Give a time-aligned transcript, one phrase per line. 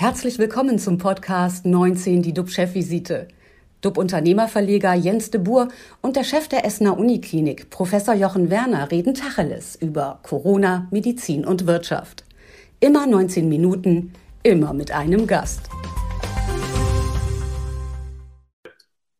[0.00, 3.26] Herzlich willkommen zum Podcast 19, die DUB-Chefvisite.
[3.80, 5.70] DUB-Unternehmerverleger Jens de Boer
[6.02, 11.66] und der Chef der Essener Uniklinik, Professor Jochen Werner, reden Tacheles über Corona, Medizin und
[11.66, 12.22] Wirtschaft.
[12.78, 14.12] Immer 19 Minuten,
[14.44, 15.68] immer mit einem Gast.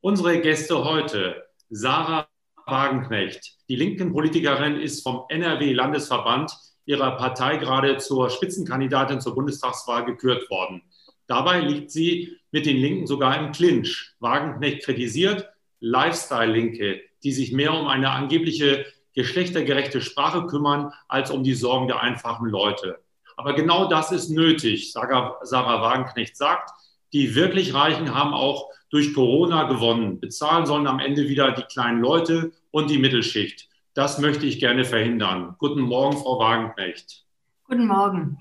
[0.00, 2.28] Unsere Gäste heute, Sarah
[2.66, 3.56] Wagenknecht.
[3.68, 6.52] Die linken Politikerin ist vom NRW-Landesverband
[6.88, 10.80] ihrer Partei gerade zur Spitzenkandidatin zur Bundestagswahl gekürt worden.
[11.26, 14.14] Dabei liegt sie mit den Linken sogar im Clinch.
[14.20, 21.52] Wagenknecht kritisiert Lifestyle-Linke, die sich mehr um eine angebliche geschlechtergerechte Sprache kümmern, als um die
[21.52, 22.98] Sorgen der einfachen Leute.
[23.36, 26.70] Aber genau das ist nötig, Sarah Wagenknecht sagt.
[27.12, 30.20] Die wirklich Reichen haben auch durch Corona gewonnen.
[30.20, 33.68] Bezahlen sollen am Ende wieder die kleinen Leute und die Mittelschicht.
[33.94, 35.56] Das möchte ich gerne verhindern.
[35.58, 37.24] Guten Morgen, Frau Wagenknecht.
[37.64, 38.38] Guten Morgen.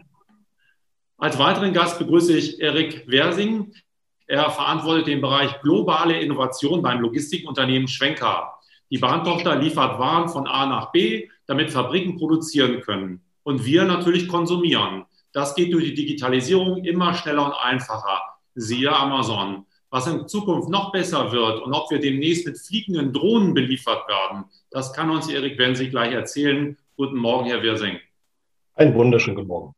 [1.17, 3.73] Als weiteren Gast begrüße ich Erik Wersing.
[4.27, 8.53] Er verantwortet den Bereich globale Innovation beim Logistikunternehmen Schwenker.
[8.91, 13.23] Die Bahntochter liefert Waren von A nach B, damit Fabriken produzieren können.
[13.43, 15.05] Und wir natürlich konsumieren.
[15.31, 18.21] Das geht durch die Digitalisierung immer schneller und einfacher.
[18.55, 19.65] Siehe Amazon.
[19.89, 24.45] Was in Zukunft noch besser wird und ob wir demnächst mit fliegenden Drohnen beliefert werden,
[24.69, 26.77] das kann uns Erik Wensig gleich erzählen.
[26.97, 27.97] Guten Morgen, Herr Wirsing.
[28.73, 29.75] Einen wunderschönen guten Morgen.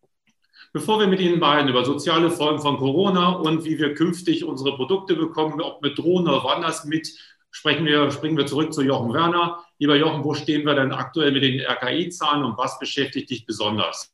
[0.73, 4.75] Bevor wir mit Ihnen beiden über soziale Folgen von Corona und wie wir künftig unsere
[4.75, 7.11] Produkte bekommen, ob mit Drohnen oder woanders mit,
[7.51, 9.63] sprechen wir, springen wir zurück zu Jochen Werner.
[9.77, 14.13] Lieber Jochen, wo stehen wir denn aktuell mit den RKI-Zahlen und was beschäftigt dich besonders?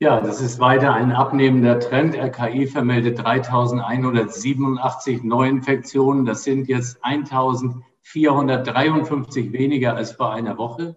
[0.00, 2.14] Ja, das ist weiter ein abnehmender Trend.
[2.14, 6.24] RKI vermeldet 3187 Neuinfektionen.
[6.24, 10.94] Das sind jetzt 1453 weniger als vor einer Woche.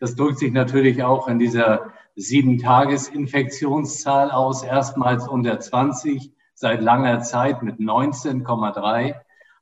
[0.00, 4.62] Das drückt sich natürlich auch in dieser Sieben-Tages-Infektionszahl aus.
[4.62, 9.14] Erstmals unter 20 seit langer Zeit mit 19,3.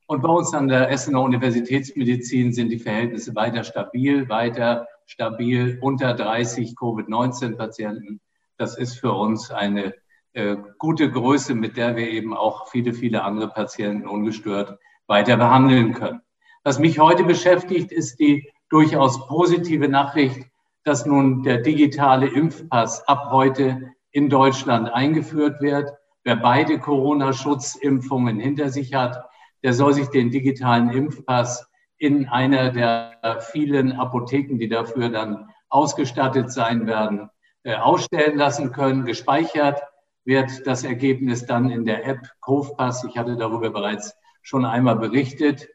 [0.06, 6.14] Und bei uns an der Essener Universitätsmedizin sind die Verhältnisse weiter stabil, weiter stabil unter
[6.14, 8.20] 30 Covid-19-Patienten
[8.58, 9.94] das ist für uns eine
[10.32, 15.94] äh, gute Größe, mit der wir eben auch viele, viele andere Patienten ungestört weiter behandeln
[15.94, 16.20] können.
[16.64, 20.46] Was mich heute beschäftigt, ist die durchaus positive Nachricht,
[20.84, 25.92] dass nun der digitale Impfpass ab heute in Deutschland eingeführt wird.
[26.24, 29.24] Wer beide Corona-Schutzimpfungen hinter sich hat,
[29.62, 31.68] der soll sich den digitalen Impfpass
[31.98, 37.30] in einer der vielen Apotheken, die dafür dann ausgestattet sein werden,
[37.74, 39.04] ausstellen lassen können.
[39.04, 39.82] Gespeichert
[40.24, 43.04] wird das Ergebnis dann in der App Kofpass.
[43.04, 45.68] Ich hatte darüber bereits schon einmal berichtet.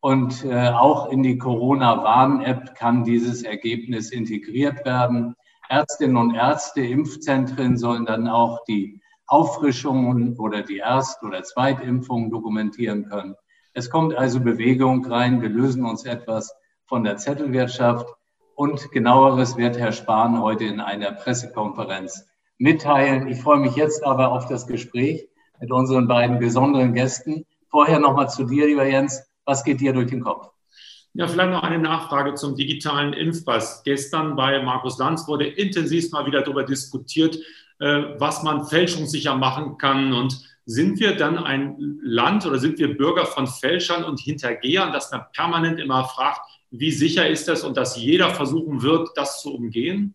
[0.00, 5.34] Und äh, auch in die Corona-Warn-App kann dieses Ergebnis integriert werden.
[5.68, 13.08] Ärztinnen und Ärzte, Impfzentren sollen dann auch die Auffrischungen oder die Erst- oder Zweitimpfungen dokumentieren
[13.08, 13.34] können.
[13.72, 15.42] Es kommt also Bewegung rein.
[15.42, 16.54] Wir lösen uns etwas
[16.86, 18.06] von der Zettelwirtschaft.
[18.56, 23.28] Und genaueres wird Herr Spahn heute in einer Pressekonferenz mitteilen.
[23.28, 25.28] Ich freue mich jetzt aber auf das Gespräch
[25.60, 27.44] mit unseren beiden besonderen Gästen.
[27.68, 29.22] Vorher nochmal zu dir, lieber Jens.
[29.44, 30.48] Was geht dir durch den Kopf?
[31.12, 33.82] Ja, vielleicht noch eine Nachfrage zum digitalen Impfpass.
[33.84, 37.36] Gestern bei Markus Lanz wurde intensiv mal wieder darüber diskutiert,
[37.78, 40.14] äh, was man fälschungssicher machen kann.
[40.14, 45.12] Und sind wir dann ein Land oder sind wir Bürger von Fälschern und Hintergehern, dass
[45.12, 46.40] man permanent immer fragt,
[46.70, 50.14] wie sicher ist das und dass jeder versuchen wird, das zu umgehen?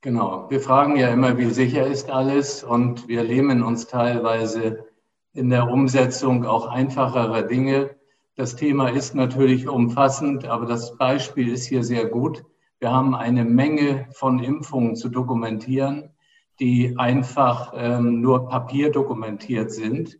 [0.00, 0.50] Genau.
[0.50, 4.84] Wir fragen ja immer, wie sicher ist alles und wir lähmen uns teilweise
[5.32, 7.94] in der Umsetzung auch einfacherer Dinge.
[8.34, 12.44] Das Thema ist natürlich umfassend, aber das Beispiel ist hier sehr gut.
[12.80, 16.10] Wir haben eine Menge von Impfungen zu dokumentieren,
[16.58, 20.18] die einfach ähm, nur papierdokumentiert sind.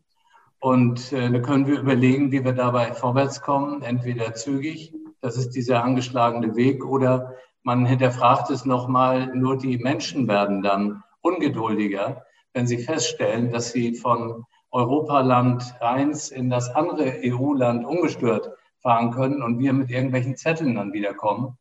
[0.61, 5.51] Und äh, da können wir überlegen, wie wir dabei vorwärts kommen, entweder zügig das ist
[5.51, 6.85] dieser angeschlagene Weg.
[6.85, 13.73] Oder man hinterfragt es nochmal, nur die Menschen werden dann ungeduldiger, wenn sie feststellen, dass
[13.73, 20.37] sie von Europaland 1 in das andere EU-Land ungestört fahren können und wir mit irgendwelchen
[20.37, 21.57] Zetteln dann wiederkommen.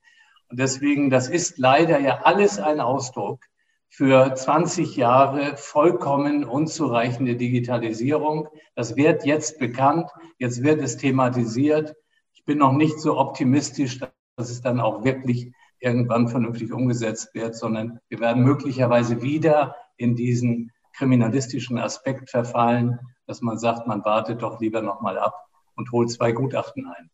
[0.49, 3.45] Und deswegen, das ist leider ja alles ein Ausdruck
[3.89, 8.47] für 20 Jahre vollkommen unzureichende Digitalisierung.
[8.75, 10.09] Das wird jetzt bekannt,
[10.39, 11.95] jetzt wird es thematisiert
[12.41, 17.55] ich bin noch nicht so optimistisch, dass es dann auch wirklich irgendwann vernünftig umgesetzt wird,
[17.55, 24.41] sondern wir werden möglicherweise wieder in diesen kriminalistischen Aspekt verfallen, dass man sagt, man wartet
[24.41, 25.35] doch lieber noch mal ab
[25.75, 27.11] und holt zwei Gutachten ein.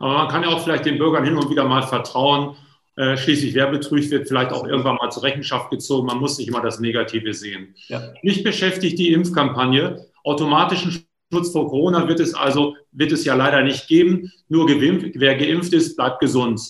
[0.00, 2.56] Aber man kann ja auch vielleicht den Bürgern hin und wieder mal vertrauen
[2.94, 6.08] Äh, schließlich, wer betrügt, wird vielleicht auch irgendwann mal zur Rechenschaft gezogen.
[6.08, 7.74] Man muss nicht immer das Negative sehen.
[7.86, 8.12] Ja.
[8.22, 10.04] Mich beschäftigt die Impfkampagne.
[10.24, 14.30] Automatischen Schutz vor Corona wird es also, wird es ja leider nicht geben.
[14.48, 16.60] Nur geimpft, wer geimpft ist, bleibt gesund.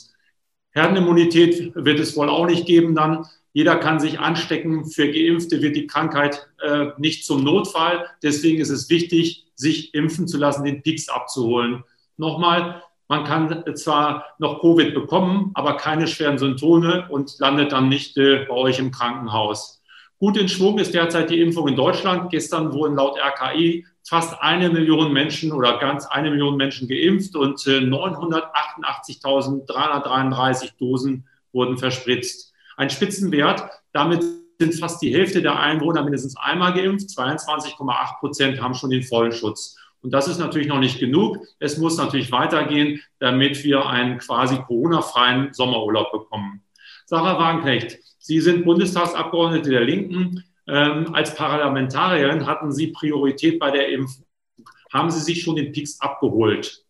[0.71, 3.27] Herdenimmunität wird es wohl auch nicht geben dann.
[3.53, 4.87] Jeder kann sich anstecken.
[4.87, 8.07] Für Geimpfte wird die Krankheit äh, nicht zum Notfall.
[8.23, 11.83] Deswegen ist es wichtig, sich impfen zu lassen, den Peaks abzuholen.
[12.17, 18.17] Nochmal, man kann zwar noch Covid bekommen, aber keine schweren Symptome und landet dann nicht
[18.17, 19.83] äh, bei euch im Krankenhaus.
[20.19, 22.31] Gut in Schwung ist derzeit die Impfung in Deutschland.
[22.31, 27.65] Gestern wurden laut RKI fast eine Million Menschen oder ganz eine Million Menschen geimpft und
[27.67, 32.53] äh, 988.333 Dosen wurden verspritzt.
[32.77, 33.63] Ein Spitzenwert.
[33.93, 34.25] Damit
[34.59, 37.09] sind fast die Hälfte der Einwohner mindestens einmal geimpft.
[37.11, 39.79] 22,8 Prozent haben schon den vollen Schutz.
[40.03, 41.39] Und das ist natürlich noch nicht genug.
[41.61, 46.63] Es muss natürlich weitergehen, damit wir einen quasi Corona-freien Sommerurlaub bekommen.
[47.07, 50.45] Sarah Wagenknecht, Sie sind Bundestagsabgeordnete der Linken.
[50.73, 54.25] Ähm, als Parlamentarierin hatten Sie Priorität bei der Impfung.
[54.91, 56.83] Haben Sie sich schon den Peaks abgeholt?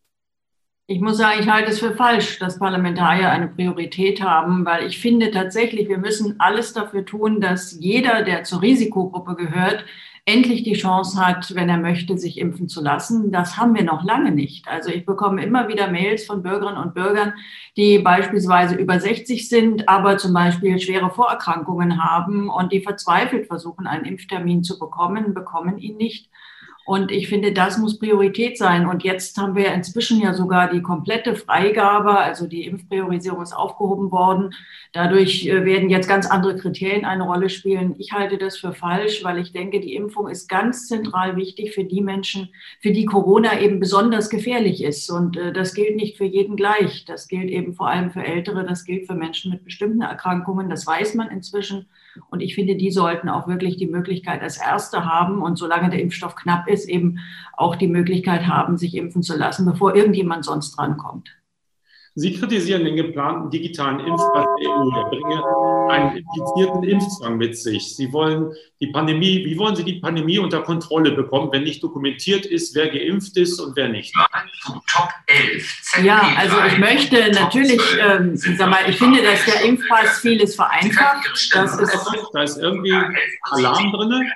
[0.86, 5.00] Ich muss sagen, ich halte es für falsch, dass Parlamentarier eine Priorität haben, weil ich
[5.00, 9.84] finde tatsächlich, wir müssen alles dafür tun, dass jeder, der zur Risikogruppe gehört,
[10.24, 13.32] endlich die Chance hat, wenn er möchte, sich impfen zu lassen.
[13.32, 14.68] Das haben wir noch lange nicht.
[14.68, 17.34] Also ich bekomme immer wieder Mails von Bürgerinnen und Bürgern,
[17.76, 23.88] die beispielsweise über 60 sind, aber zum Beispiel schwere Vorerkrankungen haben und die verzweifelt versuchen,
[23.88, 26.30] einen Impftermin zu bekommen, bekommen ihn nicht.
[26.84, 28.86] Und ich finde, das muss Priorität sein.
[28.86, 34.10] Und jetzt haben wir inzwischen ja sogar die komplette Freigabe, also die Impfpriorisierung ist aufgehoben
[34.10, 34.54] worden.
[34.92, 37.94] Dadurch äh, werden jetzt ganz andere Kriterien eine Rolle spielen.
[37.98, 41.84] Ich halte das für falsch, weil ich denke, die Impfung ist ganz zentral wichtig für
[41.84, 42.48] die Menschen,
[42.80, 45.08] für die Corona eben besonders gefährlich ist.
[45.10, 47.04] Und äh, das gilt nicht für jeden gleich.
[47.04, 50.68] Das gilt eben vor allem für Ältere, das gilt für Menschen mit bestimmten Erkrankungen.
[50.68, 51.86] Das weiß man inzwischen.
[52.30, 56.00] Und ich finde, die sollten auch wirklich die Möglichkeit als Erste haben und solange der
[56.00, 57.18] Impfstoff knapp ist, eben
[57.56, 61.30] auch die Möglichkeit haben, sich impfen zu lassen, bevor irgendjemand sonst drankommt.
[62.14, 64.90] Sie kritisieren den geplanten digitalen Impfpass der EU.
[64.90, 65.42] Er bringe
[65.88, 67.96] einen implizierten Impfzwang mit sich.
[67.96, 72.44] Sie wollen die Pandemie, wie wollen Sie die Pandemie unter Kontrolle bekommen, wenn nicht dokumentiert
[72.44, 74.14] ist, wer geimpft ist und wer nicht?
[76.02, 81.28] Ja, also ich möchte natürlich, ähm, sag mal, ich finde, dass der Impfpass vieles vereinfacht.
[81.52, 81.94] Das ist,
[82.32, 82.94] da ist irgendwie
[83.50, 84.30] Alarm drin.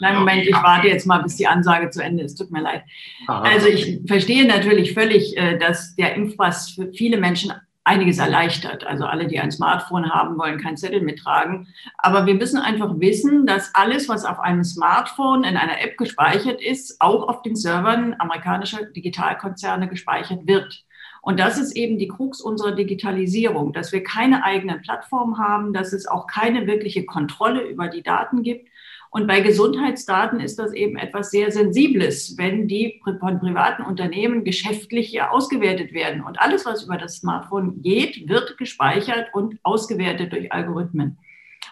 [0.00, 2.36] Nein, Moment, ich warte jetzt mal, bis die Ansage zu Ende ist.
[2.36, 2.84] Tut mir leid.
[3.26, 7.52] Also ich verstehe natürlich völlig, äh, dass der Impfpass für viele Menschen
[7.84, 8.84] einiges erleichtert.
[8.84, 11.68] Also alle, die ein Smartphone haben, wollen kein Zettel mittragen.
[11.98, 16.62] Aber wir müssen einfach wissen, dass alles, was auf einem Smartphone in einer App gespeichert
[16.62, 20.84] ist, auch auf den Servern amerikanischer Digitalkonzerne gespeichert wird.
[21.22, 25.92] Und das ist eben die Krux unserer Digitalisierung, dass wir keine eigenen Plattformen haben, dass
[25.92, 28.69] es auch keine wirkliche Kontrolle über die Daten gibt
[29.12, 35.20] und bei Gesundheitsdaten ist das eben etwas sehr Sensibles, wenn die von privaten Unternehmen geschäftlich
[35.20, 36.22] ausgewertet werden.
[36.22, 41.18] Und alles, was über das Smartphone geht, wird gespeichert und ausgewertet durch Algorithmen.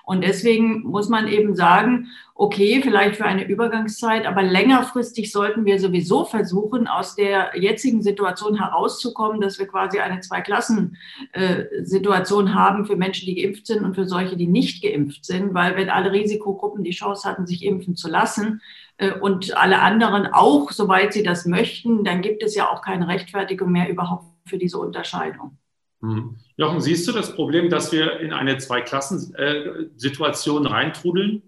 [0.08, 5.78] Und deswegen muss man eben sagen, okay, vielleicht für eine Übergangszeit, aber längerfristig sollten wir
[5.78, 13.26] sowieso versuchen, aus der jetzigen Situation herauszukommen, dass wir quasi eine Zwei-Klassen-Situation haben für Menschen,
[13.26, 16.92] die geimpft sind und für solche, die nicht geimpft sind, weil wenn alle Risikogruppen die
[16.92, 18.62] Chance hatten, sich impfen zu lassen,
[18.96, 23.08] äh, und alle anderen auch, soweit sie das möchten, dann gibt es ja auch keine
[23.08, 25.58] Rechtfertigung mehr überhaupt für diese Unterscheidung.
[26.00, 26.36] Mhm.
[26.56, 31.42] Jochen, siehst du das Problem, dass wir in eine Zweiklassensituation reintrudeln?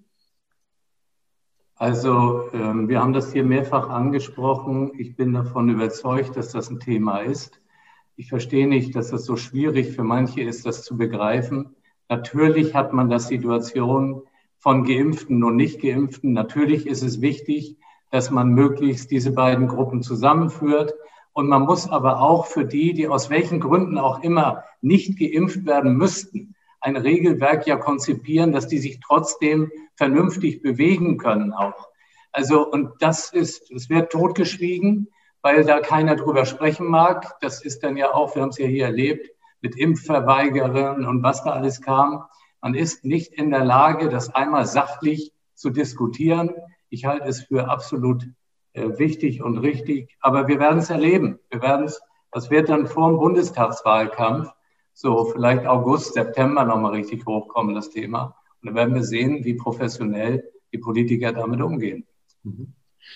[1.77, 4.93] Also ähm, wir haben das hier mehrfach angesprochen.
[4.99, 7.61] Ich bin davon überzeugt, dass das ein Thema ist.
[8.17, 11.75] Ich verstehe nicht, dass es so schwierig für manche ist, das zu begreifen.
[12.11, 14.25] Natürlich hat man das Situation
[14.59, 16.35] von Geimpften und Nicht-Geimpften.
[16.35, 17.79] Natürlich ist es wichtig,
[18.11, 20.93] dass man möglichst diese beiden Gruppen zusammenführt.
[21.33, 25.65] Und man muss aber auch für die, die aus welchen Gründen auch immer nicht geimpft
[25.65, 31.89] werden müssten, ein Regelwerk ja konzipieren, dass die sich trotzdem vernünftig bewegen können auch.
[32.33, 35.09] Also, und das ist, es wird totgeschwiegen,
[35.43, 37.37] weil da keiner drüber sprechen mag.
[37.41, 41.45] Das ist dann ja auch, wir haben es ja hier erlebt, mit Impfverweigerern und was
[41.45, 42.25] da alles kam.
[42.63, 46.51] Man ist nicht in der Lage, das einmal sachlich zu diskutieren.
[46.89, 48.27] Ich halte es für absolut
[48.75, 50.17] wichtig und richtig.
[50.21, 51.39] Aber wir werden es erleben.
[51.51, 52.01] Wir werden es,
[52.33, 54.51] das wird dann vor dem Bundestagswahlkampf,
[54.93, 58.37] so vielleicht August, September nochmal richtig hochkommen, das Thema.
[58.61, 62.07] Und dann werden wir sehen, wie professionell die Politiker damit umgehen.
[62.43, 62.75] Mhm.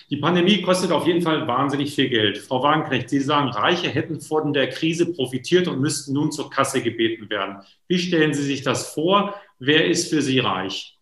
[0.09, 2.39] Die Pandemie kostet auf jeden Fall wahnsinnig viel Geld.
[2.39, 6.81] Frau Wagenknecht, Sie sagen, Reiche hätten von der Krise profitiert und müssten nun zur Kasse
[6.81, 7.57] gebeten werden.
[7.87, 9.35] Wie stellen Sie sich das vor?
[9.59, 10.94] Wer ist für Sie reich?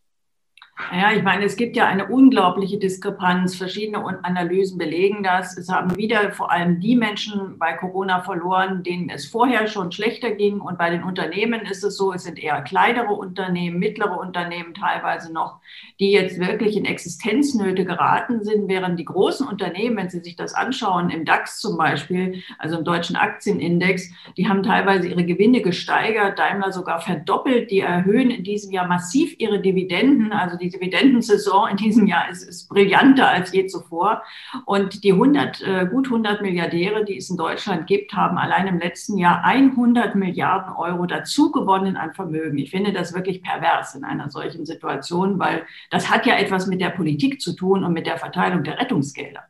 [0.92, 3.56] Ja, ich meine, es gibt ja eine unglaubliche Diskrepanz.
[3.56, 5.56] Verschiedene Analysen belegen das.
[5.56, 10.32] Es haben wieder vor allem die Menschen bei Corona verloren, denen es vorher schon schlechter
[10.32, 10.62] ging.
[10.62, 15.32] Und bei den Unternehmen ist es so, es sind eher kleinere Unternehmen, mittlere Unternehmen teilweise
[15.32, 15.60] noch,
[16.00, 20.56] die jetzt wirklich in Existenznöte geraten sind, während die großen Unternehmen, wenn Sie sich das
[20.56, 26.40] anschauen, im DAX zum Beispiel, also im deutschen Aktienindex, die haben teilweise ihre Gewinne gesteigert,
[26.40, 30.32] Daimler sogar verdoppelt, die erhöhen in diesem Jahr massiv ihre Dividenden.
[30.32, 34.24] Also die Dividendensaison in diesem Jahr ist, ist brillanter als je zuvor.
[34.66, 38.80] Und die 100, äh, gut 100 Milliardäre, die es in Deutschland gibt, haben allein im
[38.80, 42.58] letzten Jahr 100 Milliarden Euro dazu gewonnen an Vermögen.
[42.58, 46.82] Ich finde das wirklich pervers in einer solchen Situation, weil das hat ja etwas mit
[46.82, 49.44] der Politik zu tun und mit der Verteilung der Rettungsgelder.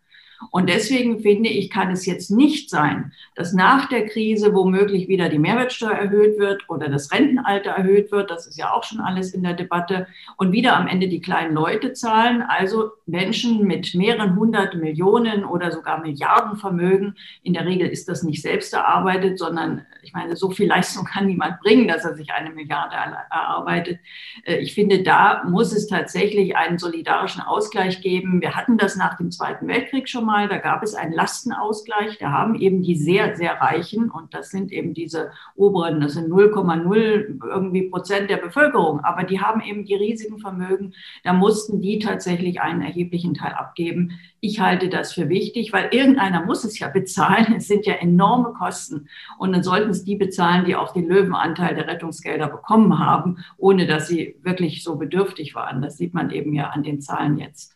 [0.52, 5.30] Und deswegen finde ich, kann es jetzt nicht sein, dass nach der Krise womöglich wieder
[5.30, 8.30] die Mehrwertsteuer erhöht wird oder das Rentenalter erhöht wird.
[8.30, 10.08] Das ist ja auch schon alles in der Debatte.
[10.38, 15.72] Und wieder am Ende die kleinen Leute zahlen, also Menschen mit mehreren hundert Millionen oder
[15.72, 17.16] sogar Milliarden Vermögen.
[17.44, 21.28] In der Regel ist das nicht selbst erarbeitet, sondern ich meine, so viel Leistung kann
[21.28, 22.96] niemand bringen, dass er sich eine Milliarde
[23.32, 24.00] erarbeitet.
[24.46, 28.42] Äh, ich finde, da muss es tatsächlich einen solidarischen Ausgleich geben.
[28.42, 32.18] Wir hatten das nach dem Zweiten Weltkrieg schon mal mal, da gab es einen Lastenausgleich.
[32.18, 36.28] Da haben eben die sehr, sehr Reichen, und das sind eben diese oberen, das sind
[36.28, 40.94] 0,0 irgendwie Prozent der Bevölkerung, aber die haben eben die riesigen Vermögen.
[41.24, 44.20] Da mussten die tatsächlich einen erheblichen Teil abgeben.
[44.40, 47.54] Ich halte das für wichtig, weil irgendeiner muss es ja bezahlen.
[47.56, 49.08] Es sind ja enorme Kosten.
[49.38, 53.86] Und dann sollten es die bezahlen, die auch den Löwenanteil der Rettungsgelder bekommen haben, ohne
[53.86, 55.82] dass sie wirklich so bedürftig waren.
[55.82, 57.73] Das sieht man eben ja an den Zahlen jetzt.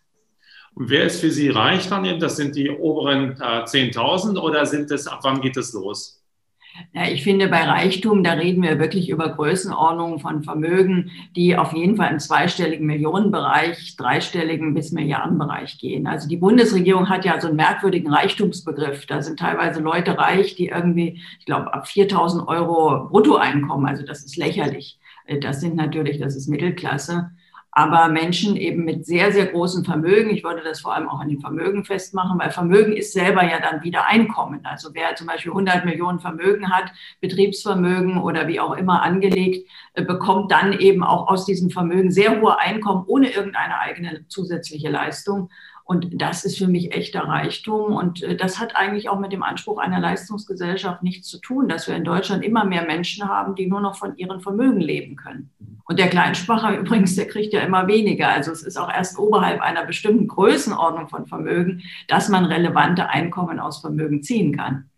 [0.80, 2.20] Wer ist für Sie reich dann?
[2.20, 6.24] Das sind die oberen äh, 10.000 oder sind es, ab wann geht es los?
[6.94, 11.74] Ja, ich finde, bei Reichtum, da reden wir wirklich über Größenordnungen von Vermögen, die auf
[11.74, 16.06] jeden Fall im zweistelligen Millionenbereich, dreistelligen bis Milliardenbereich gehen.
[16.06, 19.08] Also die Bundesregierung hat ja so einen merkwürdigen Reichtumsbegriff.
[19.08, 24.24] Da sind teilweise Leute reich, die irgendwie, ich glaube, ab 4000 Euro Bruttoeinkommen, also das
[24.24, 25.00] ist lächerlich.
[25.26, 27.32] Äh, das sind natürlich, das ist Mittelklasse
[27.78, 30.32] aber Menschen eben mit sehr, sehr großem Vermögen.
[30.32, 33.60] Ich würde das vor allem auch an den Vermögen festmachen, weil Vermögen ist selber ja
[33.60, 34.62] dann wieder Einkommen.
[34.64, 36.92] Also wer zum Beispiel 100 Millionen Vermögen hat,
[37.22, 42.42] Betriebsvermögen oder wie auch immer angelegt, äh, bekommt dann eben auch aus diesem Vermögen sehr
[42.42, 45.52] hohe Einkommen ohne irgendeine eigene zusätzliche Leistung.
[45.88, 47.96] Und das ist für mich echter Reichtum.
[47.96, 51.88] Und äh, das hat eigentlich auch mit dem Anspruch einer Leistungsgesellschaft nichts zu tun, dass
[51.88, 55.50] wir in Deutschland immer mehr Menschen haben, die nur noch von ihren Vermögen leben können.
[55.86, 58.28] Und der Kleinspacher übrigens, der kriegt ja immer weniger.
[58.28, 63.58] Also es ist auch erst oberhalb einer bestimmten Größenordnung von Vermögen, dass man relevante Einkommen
[63.58, 64.90] aus Vermögen ziehen kann.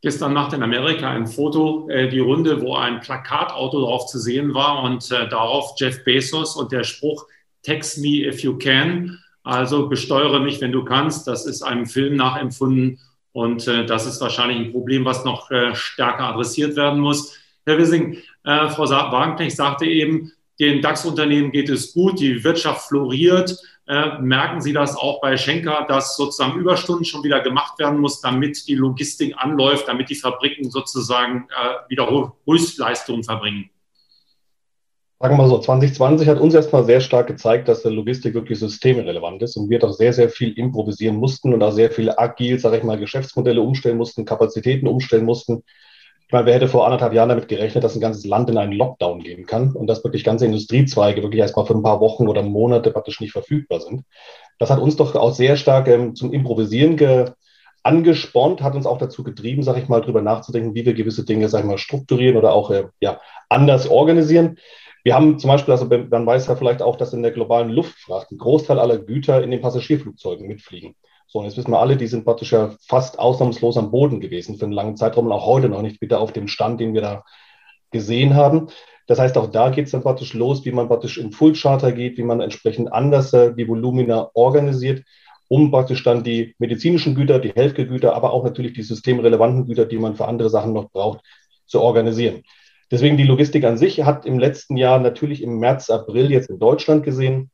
[0.00, 4.54] Gestern machte in Amerika ein Foto äh, die Runde, wo ein Plakatauto drauf zu sehen
[4.54, 7.26] war und äh, darauf Jeff Bezos und der Spruch
[7.64, 9.18] Text me if you can.
[9.44, 11.28] Also besteuere mich, wenn du kannst.
[11.28, 12.98] Das ist einem Film nachempfunden
[13.32, 17.36] und äh, das ist wahrscheinlich ein Problem, was noch äh, stärker adressiert werden muss.
[17.66, 23.56] Herr Wissing, äh, Frau Wagenknecht sagte eben, den DAX-Unternehmen geht es gut, die Wirtschaft floriert.
[23.86, 28.20] Äh, merken Sie das auch bei Schenker, dass sozusagen Überstunden schon wieder gemacht werden muss,
[28.20, 33.68] damit die Logistik anläuft, damit die Fabriken sozusagen äh, wieder Höchstleistungen verbringen?
[35.20, 38.58] Sagen wir mal so, 2020 hat uns erstmal sehr stark gezeigt, dass der Logistik wirklich
[38.58, 42.58] systemrelevant ist und wir doch sehr, sehr viel improvisieren mussten und auch sehr viel agil,
[42.58, 45.62] sage ich mal, Geschäftsmodelle umstellen mussten, Kapazitäten umstellen mussten.
[46.26, 48.72] Ich meine, wer hätte vor anderthalb Jahren damit gerechnet, dass ein ganzes Land in einen
[48.72, 52.42] Lockdown gehen kann und dass wirklich ganze Industriezweige wirklich erstmal für ein paar Wochen oder
[52.42, 54.04] Monate praktisch nicht verfügbar sind.
[54.58, 57.26] Das hat uns doch auch sehr stark ähm, zum Improvisieren ge
[57.82, 61.50] angespornt, hat uns auch dazu getrieben, sage ich mal, darüber nachzudenken, wie wir gewisse Dinge,
[61.50, 64.56] sage ich mal, strukturieren oder auch äh, ja, anders organisieren.
[65.04, 68.32] Wir haben zum Beispiel, also man weiß ja vielleicht auch, dass in der globalen Luftfracht
[68.32, 70.96] ein Großteil aller Güter in den Passagierflugzeugen mitfliegen.
[71.26, 74.56] So, und jetzt wissen wir alle, die sind praktisch ja fast ausnahmslos am Boden gewesen
[74.56, 77.02] für einen langen Zeitraum und auch heute noch nicht wieder auf dem Stand, den wir
[77.02, 77.24] da
[77.90, 78.68] gesehen haben.
[79.06, 81.92] Das heißt, auch da geht es dann praktisch los, wie man praktisch in Full Charter
[81.92, 85.04] geht, wie man entsprechend anders äh, die Volumina organisiert,
[85.48, 89.98] um praktisch dann die medizinischen Güter, die Healthcare-Güter, aber auch natürlich die systemrelevanten Güter, die
[89.98, 91.20] man für andere Sachen noch braucht,
[91.66, 92.42] zu organisieren.
[92.90, 96.58] Deswegen die Logistik an sich hat im letzten Jahr natürlich im März, April jetzt in
[96.58, 97.50] Deutschland gesehen,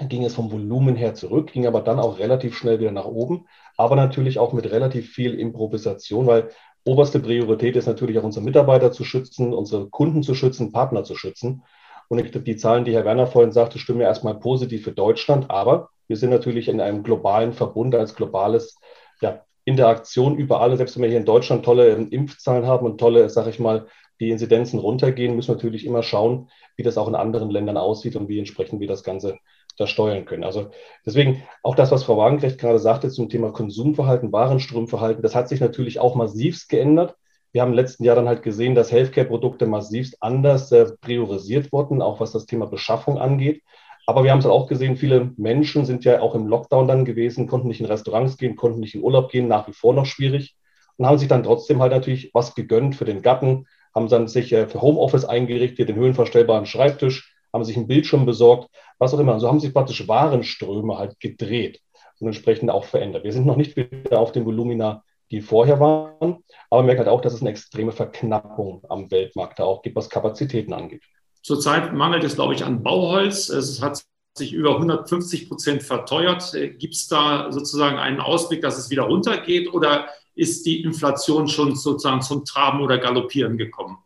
[0.00, 3.46] ging es vom Volumen her zurück, ging aber dann auch relativ schnell wieder nach oben,
[3.76, 6.50] aber natürlich auch mit relativ viel Improvisation, weil
[6.84, 11.16] oberste Priorität ist natürlich auch unsere Mitarbeiter zu schützen, unsere Kunden zu schützen, Partner zu
[11.16, 11.62] schützen.
[12.08, 15.90] Und die Zahlen, die Herr Werner vorhin sagte, stimmen ja erstmal positiv für Deutschland, aber
[16.08, 18.78] Wir sind natürlich in einem globalen Verbund als globales
[19.20, 20.76] ja, Interaktion überall.
[20.76, 23.86] Selbst wenn wir hier in Deutschland tolle Impfzahlen haben und tolle, sage ich mal,
[24.20, 28.16] die Inzidenzen runtergehen, müssen wir natürlich immer schauen, wie das auch in anderen Ländern aussieht
[28.16, 29.38] und wie entsprechend wir das Ganze
[29.76, 30.44] da steuern können.
[30.44, 30.70] Also
[31.06, 35.60] deswegen auch das, was Frau Wagenknecht gerade sagte zum Thema Konsumverhalten, Warenströmverhalten, das hat sich
[35.60, 37.16] natürlich auch massivst geändert.
[37.52, 42.02] Wir haben im letzten Jahr dann halt gesehen, dass Healthcare-Produkte massivst anders äh, priorisiert wurden,
[42.02, 43.62] auch was das Thema Beschaffung angeht.
[44.08, 47.46] Aber wir haben es auch gesehen, viele Menschen sind ja auch im Lockdown dann gewesen,
[47.46, 50.56] konnten nicht in Restaurants gehen, konnten nicht in Urlaub gehen, nach wie vor noch schwierig
[50.96, 54.50] und haben sich dann trotzdem halt natürlich was gegönnt für den Gatten, haben dann sich
[54.54, 59.38] äh, für Homeoffice eingerichtet, den höhenverstellbaren Schreibtisch, haben sich einen Bildschirm besorgt, was auch immer.
[59.40, 61.82] So haben sich praktisch Warenströme halt gedreht
[62.18, 63.24] und entsprechend auch verändert.
[63.24, 66.38] Wir sind noch nicht wieder auf den Volumina, die vorher waren,
[66.70, 69.96] aber man merkt halt auch, dass es eine extreme Verknappung am Weltmarkt da auch gibt,
[69.96, 71.02] was Kapazitäten angeht.
[71.42, 73.48] Zurzeit mangelt es, glaube ich, an Bauholz.
[73.48, 74.02] Es hat
[74.36, 76.52] sich über 150 Prozent verteuert.
[76.78, 81.74] Gibt es da sozusagen einen Ausblick, dass es wieder runtergeht oder ist die Inflation schon
[81.74, 83.98] sozusagen zum Traben oder Galoppieren gekommen?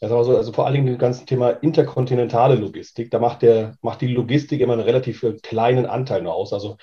[0.00, 4.06] Also, also vor allen Dingen das ganze Thema interkontinentale Logistik, da macht, der, macht die
[4.06, 6.54] Logistik immer einen relativ äh, kleinen Anteil nur aus.
[6.54, 6.78] Also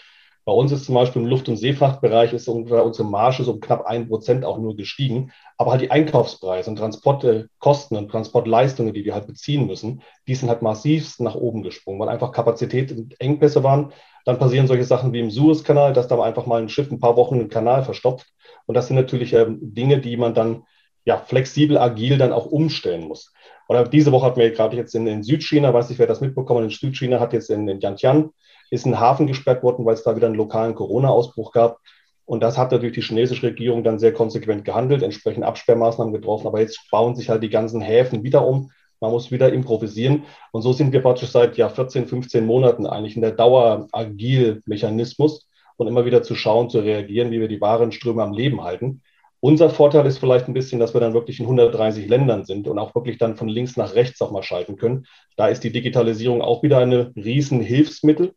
[0.47, 3.85] bei uns ist zum Beispiel im Luft- und Seefrachtbereich ist unsere Marge so um knapp
[3.85, 5.33] ein Prozent auch nur gestiegen.
[5.57, 10.47] Aber halt die Einkaufspreise und Transportkosten und Transportleistungen, die wir halt beziehen müssen, die sind
[10.47, 13.91] halt massivst nach oben gesprungen, weil einfach Kapazität und Engpässe waren.
[14.23, 17.17] Dann passieren solche Sachen wie im Suezkanal, dass da einfach mal ein Schiff ein paar
[17.17, 18.27] Wochen einen Kanal verstopft.
[18.67, 20.63] Und das sind natürlich ähm, Dinge, die man dann
[21.03, 23.33] ja, flexibel, agil dann auch umstellen muss.
[23.67, 26.63] Oder diese Woche hatten wir gerade jetzt in, in Südchina, weiß nicht, wer das mitbekommen
[26.63, 28.29] in Südchina hat jetzt in, in Yantian
[28.69, 31.79] ist ein Hafen gesperrt worden, weil es da wieder einen lokalen Corona-Ausbruch gab.
[32.25, 36.47] Und das hat natürlich die chinesische Regierung dann sehr konsequent gehandelt, entsprechend Absperrmaßnahmen getroffen.
[36.47, 38.71] Aber jetzt bauen sich halt die ganzen Häfen wieder um.
[38.99, 40.23] Man muss wieder improvisieren.
[40.51, 45.47] Und so sind wir praktisch seit ja, 14, 15 Monaten eigentlich in der Dauer-Agil-Mechanismus
[45.77, 49.01] und immer wieder zu schauen, zu reagieren, wie wir die Warenströme am Leben halten.
[49.39, 52.79] Unser Vorteil ist vielleicht ein bisschen, dass wir dann wirklich in 130 Ländern sind und
[52.79, 55.05] auch wirklich dann von links nach rechts auch mal schalten können.
[55.35, 58.33] Da ist die Digitalisierung auch wieder eine riesen Hilfsmittel.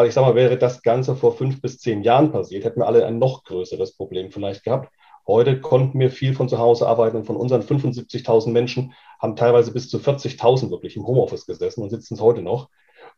[0.00, 2.86] Weil ich sage mal, wäre das Ganze vor fünf bis zehn Jahren passiert, hätten wir
[2.86, 4.90] alle ein noch größeres Problem vielleicht gehabt.
[5.26, 9.74] Heute konnten wir viel von zu Hause arbeiten und von unseren 75.000 Menschen haben teilweise
[9.74, 12.70] bis zu 40.000 wirklich im Homeoffice gesessen und sitzen es heute noch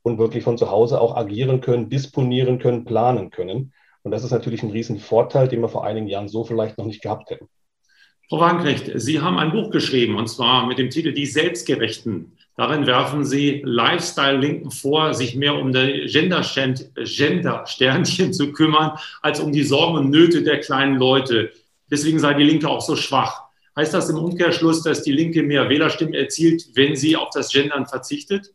[0.02, 3.72] und wirklich von zu Hause auch agieren können, disponieren können, planen können.
[4.02, 7.00] Und das ist natürlich ein Riesenvorteil, den wir vor einigen Jahren so vielleicht noch nicht
[7.00, 7.46] gehabt hätten.
[8.28, 12.31] Frau Wagenknecht, Sie haben ein Buch geschrieben, und zwar mit dem Titel Die Selbstgerechten.
[12.56, 19.62] Darin werfen Sie Lifestyle-Linken vor, sich mehr um die Gender-Sternchen zu kümmern, als um die
[19.62, 21.50] Sorgen und Nöte der kleinen Leute.
[21.90, 23.44] Deswegen sei die Linke auch so schwach.
[23.74, 27.86] Heißt das im Umkehrschluss, dass die Linke mehr Wählerstimmen erzielt, wenn sie auf das Gendern
[27.86, 28.52] verzichtet?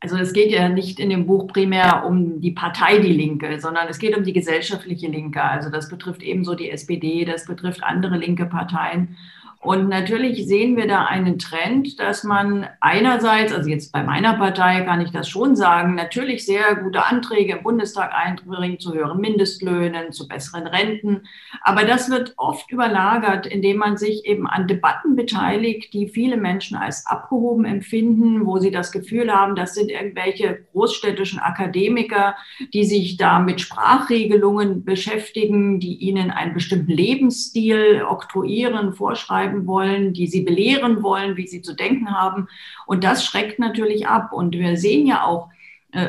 [0.00, 3.88] Also es geht ja nicht in dem Buch primär um die Partei Die Linke, sondern
[3.88, 5.42] es geht um die gesellschaftliche Linke.
[5.42, 9.16] Also das betrifft ebenso die SPD, das betrifft andere linke Parteien.
[9.64, 14.82] Und natürlich sehen wir da einen Trend, dass man einerseits, also jetzt bei meiner Partei
[14.82, 20.12] kann ich das schon sagen, natürlich sehr gute Anträge im Bundestag einbringt zu höheren Mindestlöhnen,
[20.12, 21.22] zu besseren Renten.
[21.62, 26.76] Aber das wird oft überlagert, indem man sich eben an Debatten beteiligt, die viele Menschen
[26.76, 32.36] als abgehoben empfinden, wo sie das Gefühl haben, das sind irgendwelche großstädtischen Akademiker,
[32.74, 40.12] die sich da mit Sprachregelungen beschäftigen, die ihnen einen bestimmten Lebensstil oktroyieren, vorschreiben schreiben wollen,
[40.12, 42.48] die sie belehren wollen, wie sie zu denken haben.
[42.86, 44.32] Und das schreckt natürlich ab.
[44.32, 45.48] Und wir sehen ja auch,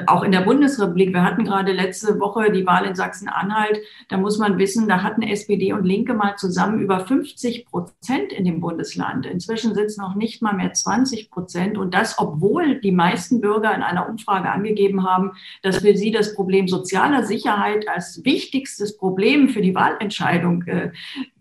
[0.07, 4.37] auch in der Bundesrepublik, wir hatten gerade letzte Woche die Wahl in Sachsen-Anhalt, da muss
[4.37, 9.25] man wissen, da hatten SPD und Linke mal zusammen über 50 Prozent in dem Bundesland.
[9.25, 13.83] Inzwischen sitzen noch nicht mal mehr 20 Prozent und das, obwohl die meisten Bürger in
[13.83, 19.61] einer Umfrage angegeben haben, dass für sie das Problem sozialer Sicherheit als wichtigstes Problem für
[19.61, 20.91] die Wahlentscheidung äh,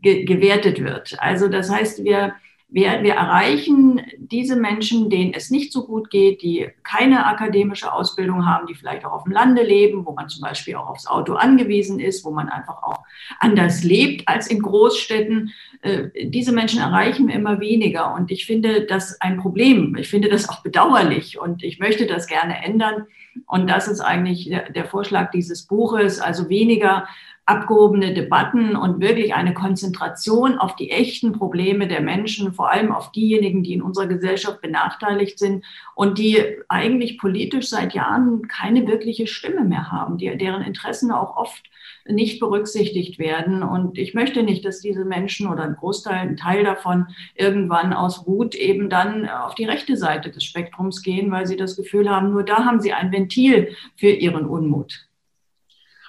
[0.03, 1.17] ge gewertet wird.
[1.19, 2.35] Also das heißt, wir
[2.75, 8.47] wir, wir erreichen diese Menschen, denen es nicht so gut geht, die keine akademische Ausbildung
[8.47, 11.35] haben, die vielleicht auch auf dem Lande leben, wo man zum Beispiel auch aufs Auto
[11.35, 13.05] angewiesen ist, wo man einfach auch
[13.41, 15.53] anders lebt als in Großstädten.
[15.83, 18.15] Äh, diese Menschen erreichen immer weniger.
[18.15, 19.97] Und ich finde das ein Problem.
[19.97, 23.07] Ich finde das auch bedauerlich und ich möchte das gerne ändern.
[23.47, 27.09] Und das ist eigentlich der, Vorschlag dieses Buches, also weniger
[27.47, 33.13] abgehobene Debatten und wirklich eine Konzentration auf die echten Probleme der Menschen, vor allem auf
[33.13, 39.27] diejenigen, die in unserer Gesellschaft benachteiligt sind und die eigentlich politisch seit Jahren keine wirkliche
[39.27, 41.63] Stimme mehr haben, die, deren Interessen auch oft
[42.07, 43.63] nicht berücksichtigt werden.
[43.63, 48.27] Und ich möchte nicht, dass diese Menschen oder ein Großteil, ein Teil davon irgendwann aus
[48.27, 52.31] Wut eben dann auf die rechte Seite des Spektrums gehen, weil sie das Gefühl haben,
[52.31, 55.07] nur da haben sie ein Ventil für ihren Unmut.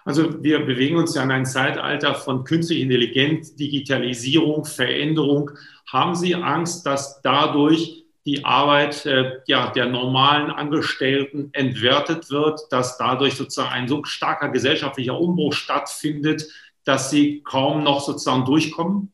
[0.05, 5.51] Also wir bewegen uns ja in ein Zeitalter von künstlicher Intelligenz, Digitalisierung, Veränderung.
[5.91, 12.97] Haben Sie Angst, dass dadurch die Arbeit äh, ja, der normalen Angestellten entwertet wird, dass
[12.97, 16.47] dadurch sozusagen ein so starker gesellschaftlicher Umbruch stattfindet,
[16.85, 19.11] dass sie kaum noch sozusagen durchkommen?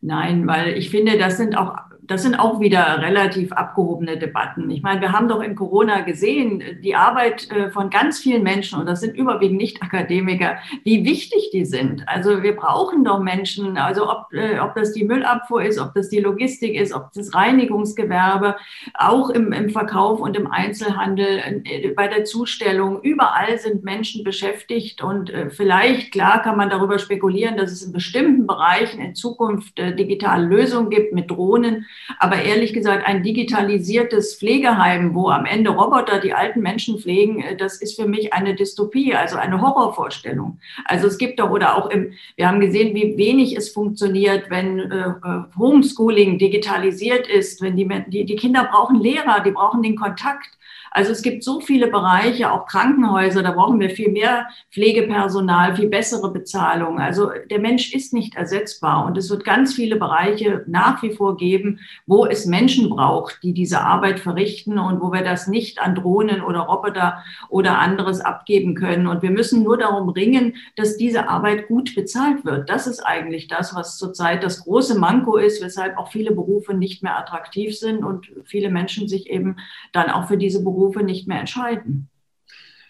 [0.00, 4.70] Nein, weil ich finde, das sind auch das sind auch wieder relativ abgehobene Debatten.
[4.70, 8.80] Ich meine, wir haben doch in Corona gesehen, die Arbeit äh, von ganz vielen Menschen,
[8.80, 12.06] und das sind überwiegend Nicht-Akademiker, wie wichtig die sind.
[12.06, 16.08] Also wir brauchen doch Menschen, also ob, äh, ob das die Müllabfuhr ist, ob das
[16.08, 18.56] die Logistik ist, ob das Reinigungsgewerbe,
[18.94, 25.02] auch im, im Verkauf und im Einzelhandel, äh, bei der Zustellung, überall sind Menschen beschäftigt.
[25.02, 30.44] Und vielleicht, klar, kann man darüber spekulieren, dass es in bestimmten Bereichen in Zukunft digitale
[30.44, 31.86] Lösungen gibt mit Drohnen.
[32.18, 37.56] Aber ehrlich gesagt, ein digitalisiertes Pflegeheim, wo am Ende Roboter die alten Menschen pflegen, äh,
[37.56, 40.58] das ist für mich eine Dystopie, also eine Horrorvorstellung.
[40.84, 44.78] Also es gibt doch, oder auch im, wir haben gesehen, wie wenig es funktioniert, wenn
[44.78, 49.96] äh, äh Homeschooling digitalisiert ist, wenn die, die, die Kinder brauchen Lehrer, die brauchen den
[49.96, 50.48] Kontakt.
[50.96, 55.88] Also es gibt so viele Bereiche, auch Krankenhäuser, da brauchen wir viel mehr Pflegepersonal, viel
[55.88, 57.00] bessere Bezahlung.
[57.00, 61.36] Also der Mensch ist nicht ersetzbar und es wird ganz viele Bereiche nach wie vor
[61.36, 65.96] geben, wo es Menschen braucht, die diese Arbeit verrichten und wo wir das nicht an
[65.96, 69.08] Drohnen oder Roboter oder anderes abgeben können.
[69.08, 72.70] Und wir müssen nur darum ringen, dass diese Arbeit gut bezahlt wird.
[72.70, 77.02] Das ist eigentlich das, was zurzeit das große Manko ist, weshalb auch viele Berufe nicht
[77.02, 79.56] mehr attraktiv sind und viele Menschen sich eben
[79.92, 82.10] dann auch für diese Berufe Berufe nicht mehr entscheiden.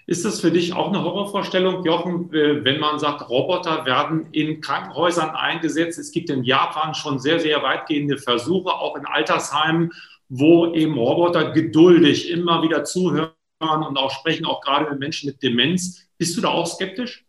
[0.07, 4.61] Ist das für dich auch eine Horrorvorstellung, Jochen, äh, wenn man sagt, Roboter werden in
[4.61, 5.99] Krankenhäusern eingesetzt?
[5.99, 9.93] Es gibt in Japan schon sehr, sehr weitgehende Versuche, auch in Altersheimen,
[10.29, 13.31] wo eben Roboter geduldig immer wieder zuhören
[13.61, 16.07] und auch sprechen, auch gerade mit Menschen mit Demenz.
[16.19, 17.25] Bist du da auch skeptisch?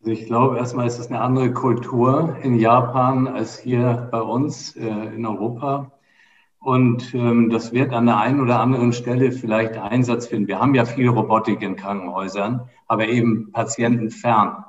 [0.00, 4.76] Also ich glaube, erstmal ist es eine andere Kultur in Japan als hier bei uns
[4.76, 5.92] äh, in Europa.
[6.60, 10.46] Und ähm, das wird an der einen oder anderen Stelle vielleicht Einsatz finden.
[10.46, 14.64] Wir haben ja viel Robotik in Krankenhäusern, aber eben patientenfern.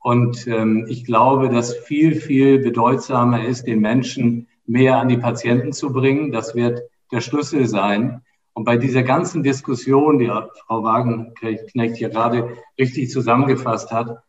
[0.00, 5.72] Und ähm, ich glaube, dass viel, viel bedeutsamer ist, den Menschen mehr an die Patienten
[5.72, 6.32] zu bringen.
[6.32, 8.22] Das wird der Schlüssel sein.
[8.52, 10.26] Und bei dieser ganzen Diskussion, die
[10.66, 14.22] Frau Wagenknecht hier gerade richtig zusammengefasst hat,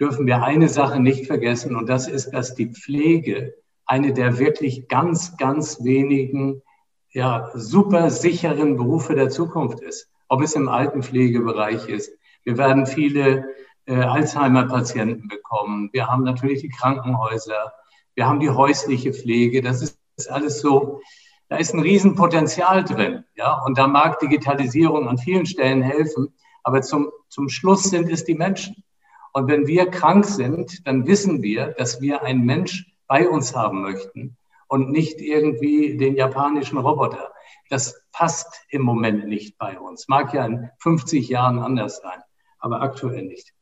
[0.00, 3.54] dürfen wir eine Sache nicht vergessen, und das ist, dass die Pflege
[3.88, 6.62] eine der wirklich ganz, ganz wenigen
[7.10, 12.12] ja, super sicheren Berufe der Zukunft ist, ob es im Altenpflegebereich ist.
[12.44, 13.46] Wir werden viele
[13.86, 15.88] äh, Alzheimer-Patienten bekommen.
[15.92, 17.72] Wir haben natürlich die Krankenhäuser.
[18.14, 19.62] Wir haben die häusliche Pflege.
[19.62, 21.00] Das ist, ist alles so,
[21.48, 23.24] da ist ein Riesenpotenzial drin.
[23.36, 23.62] Ja?
[23.64, 26.34] Und da mag Digitalisierung an vielen Stellen helfen.
[26.62, 28.84] Aber zum, zum Schluss sind es die Menschen.
[29.32, 33.82] Und wenn wir krank sind, dann wissen wir, dass wir ein Mensch bei uns haben
[33.82, 34.36] möchten
[34.68, 37.32] und nicht irgendwie den japanischen Roboter.
[37.70, 40.08] Das passt im Moment nicht bei uns.
[40.08, 42.20] Mag ja in 50 Jahren anders sein,
[42.58, 43.52] aber aktuell nicht.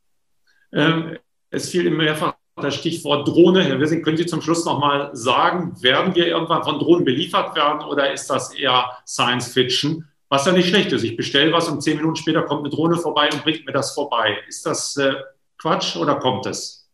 [0.73, 1.17] Ähm,
[1.51, 3.63] es fiel mehrfach das Stichwort Drohne.
[3.63, 7.55] Herr Wissing, können Sie zum Schluss noch mal sagen, werden wir irgendwann von Drohnen beliefert
[7.55, 10.09] werden oder ist das eher Science Fiction?
[10.29, 11.05] Was ja nicht schlecht ist.
[11.05, 13.95] Ich bestelle was und zehn Minuten später kommt eine Drohne vorbei und bringt mir das
[13.95, 14.39] vorbei.
[14.49, 15.15] Ist das äh,
[15.59, 16.86] Quatsch oder kommt es?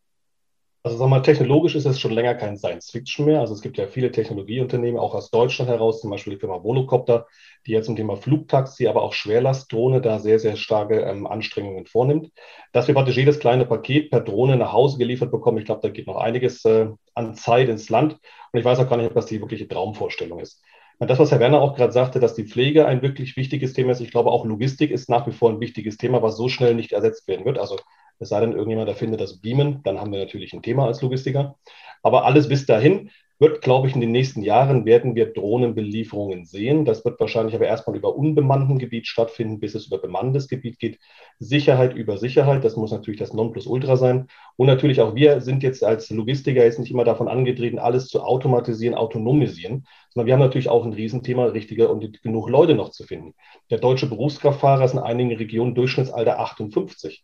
[0.84, 3.38] Also sag mal, technologisch ist es schon länger kein Science Fiction mehr.
[3.38, 7.28] Also es gibt ja viele Technologieunternehmen, auch aus Deutschland heraus, zum Beispiel die Firma Volocopter,
[7.66, 12.32] die jetzt zum Thema Flugtaxi, aber auch Schwerlastdrohne da sehr, sehr starke ähm, Anstrengungen vornimmt.
[12.72, 15.88] Dass wir praktisch jedes kleine Paket per Drohne nach Hause geliefert bekommen, ich glaube, da
[15.88, 18.14] geht noch einiges äh, an Zeit ins Land.
[18.52, 20.62] Und ich weiß auch gar nicht, ob das die wirkliche Traumvorstellung ist.
[20.98, 24.00] Das, was Herr Werner auch gerade sagte, dass die Pflege ein wirklich wichtiges Thema ist.
[24.00, 26.92] Ich glaube, auch Logistik ist nach wie vor ein wichtiges Thema, was so schnell nicht
[26.92, 27.58] ersetzt werden wird.
[27.58, 27.76] Also
[28.18, 31.56] es sei denn, irgendjemand erfindet das Beamen, dann haben wir natürlich ein Thema als Logistiker.
[32.02, 33.10] Aber alles bis dahin
[33.42, 36.84] wird, glaube ich, in den nächsten Jahren werden wir Drohnenbelieferungen sehen.
[36.84, 41.00] Das wird wahrscheinlich aber erstmal über unbemannten Gebiet stattfinden, bis es über bemanntes Gebiet geht.
[41.40, 44.28] Sicherheit über Sicherheit, das muss natürlich das Nonplusultra sein.
[44.56, 48.22] Und natürlich auch wir sind jetzt als Logistiker jetzt nicht immer davon angetreten, alles zu
[48.22, 53.02] automatisieren, autonomisieren, sondern wir haben natürlich auch ein Riesenthema, richtige und genug Leute noch zu
[53.02, 53.34] finden.
[53.70, 57.22] Der deutsche Berufskraftfahrer ist in einigen Regionen Durchschnittsalter 58.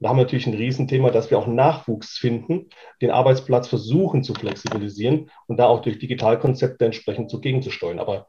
[0.00, 2.70] da haben wir natürlich ein Riesenthema, dass wir auch Nachwuchs finden,
[3.02, 7.98] den Arbeitsplatz versuchen zu flexibilisieren und da auch durch Digitalkonzepte entsprechend zugegenzusteuern.
[7.98, 8.26] Aber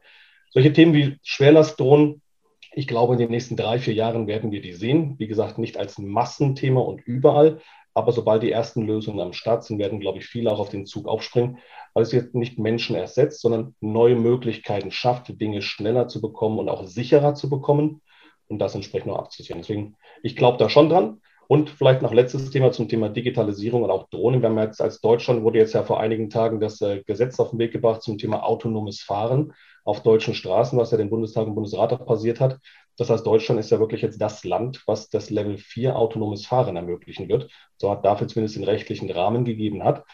[0.50, 2.20] solche Themen wie Schwerlastdrohnen,
[2.74, 5.16] ich glaube, in den nächsten drei, vier Jahren werden wir die sehen.
[5.18, 7.60] Wie gesagt, nicht als Massenthema und überall,
[7.94, 10.86] aber sobald die ersten Lösungen am Start sind, werden, glaube ich, viele auch auf den
[10.86, 11.58] Zug aufspringen,
[11.94, 16.68] weil es jetzt nicht Menschen ersetzt, sondern neue Möglichkeiten schafft, Dinge schneller zu bekommen und
[16.68, 18.00] auch sicherer zu bekommen
[18.48, 19.58] und das entsprechend auch abzusichern.
[19.58, 21.20] Deswegen, ich glaube da schon dran.
[21.48, 24.40] Und vielleicht noch letztes Thema zum Thema Digitalisierung und auch Drohnen.
[24.40, 27.50] Wir haben jetzt als Deutschland wurde jetzt ja vor einigen Tagen das äh, Gesetz auf
[27.50, 29.52] den Weg gebracht zum Thema autonomes Fahren
[29.84, 32.58] auf deutschen Straßen, was ja den Bundestag und Bundesrat auch passiert hat.
[32.96, 36.76] Das heißt, Deutschland ist ja wirklich jetzt das Land, was das Level 4 autonomes Fahren
[36.76, 37.50] ermöglichen wird.
[37.78, 40.04] So hat dafür zumindest den rechtlichen Rahmen gegeben hat.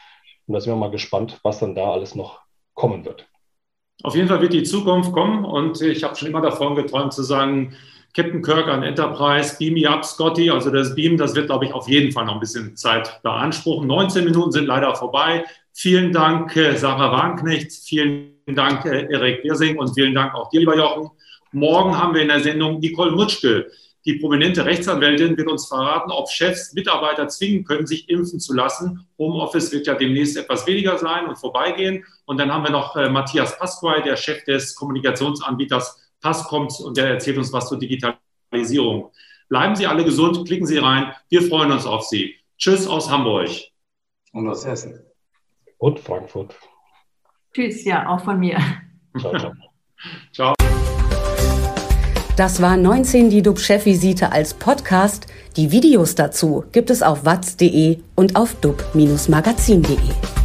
[0.47, 2.41] Und da sind wir mal gespannt, was dann da alles noch
[2.75, 3.29] kommen wird.
[4.05, 7.25] Auf jeden Fall wird die Zukunft kommen und ich habe schon immer davon geträumt zu
[7.25, 7.75] sagen,
[8.19, 10.51] Captain Kirk an Enterprise, Beam me up, Scotty.
[10.51, 13.87] Also das Beam, das wird, glaube ich, auf jeden Fall noch ein bisschen Zeit beanspruchen.
[13.87, 15.45] 19 Minuten sind leider vorbei.
[15.73, 17.71] Vielen Dank, äh, Sarah Warnknecht.
[17.71, 19.79] Vielen Dank, äh, Erik Wirsing.
[19.79, 21.11] Und vielen Dank auch dir, lieber Jochen.
[21.53, 23.69] Morgen haben wir in der Sendung Nicole Mutschke.
[24.05, 29.07] Die prominente Rechtsanwältin wird uns verraten, ob Chefs Mitarbeiter zwingen können, sich impfen zu lassen.
[29.17, 32.05] Homeoffice wird ja demnächst etwas weniger sein und vorbeigehen.
[32.25, 36.97] Und dann haben wir noch äh, Matthias Pasquay, der Chef des Kommunikationsanbieters Pass kommt und
[36.97, 39.13] der erzählt uns was zur Digitalisierung.
[39.49, 41.13] Bleiben Sie alle gesund, klicken Sie rein.
[41.29, 42.35] Wir freuen uns auf Sie.
[42.59, 43.49] Tschüss aus Hamburg.
[44.33, 45.01] Und aus Hessen.
[45.79, 46.55] Und Frankfurt.
[47.55, 48.59] Tschüss, ja, auch von mir.
[49.19, 49.53] Ciao, ciao.
[50.33, 50.55] ciao.
[52.37, 55.27] Das war 19 die DUB-Chefvisite als Podcast.
[55.57, 60.38] Die Videos dazu gibt es auf watz.de und auf dub-magazin.de.